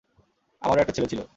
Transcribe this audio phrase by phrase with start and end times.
[0.61, 1.21] আমারও একটা ছেলে ছিল।